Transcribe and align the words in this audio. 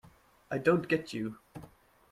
I 0.49 0.57
don't 0.57 0.87
get 0.87 1.13
you. 1.13 1.37